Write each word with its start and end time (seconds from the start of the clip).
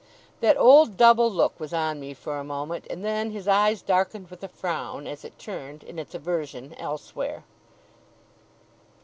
That 0.39 0.57
old, 0.57 0.97
double 0.97 1.29
look 1.29 1.59
was 1.59 1.75
on 1.75 1.99
me 1.99 2.15
for 2.15 2.39
a 2.39 2.43
moment; 2.43 2.87
and 2.89 3.05
then 3.05 3.29
his 3.29 3.47
eyes 3.47 3.83
darkened 3.83 4.31
with 4.31 4.43
a 4.43 4.47
frown, 4.47 5.05
as 5.05 5.23
it 5.23 5.37
turned, 5.37 5.83
in 5.83 5.99
its 5.99 6.15
aversion, 6.15 6.73
elsewhere. 6.79 7.43